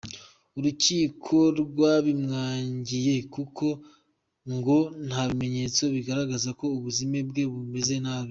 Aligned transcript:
Urukiko 0.57 1.35
rwabimwangiye 1.61 3.15
kuko 3.33 3.65
ngo 4.53 4.77
nta 5.07 5.21
bimenyetso 5.29 5.83
bigaragaza 5.95 6.49
ko 6.59 6.65
ubuzima 6.77 7.15
bwe 7.29 7.43
bumeze 7.53 7.95
nabi. 8.03 8.19